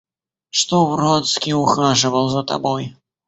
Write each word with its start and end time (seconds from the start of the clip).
Что 0.49 0.87
Вронский 0.87 1.53
ухаживал 1.53 2.27
за 2.29 2.41
тобой? 2.41 2.95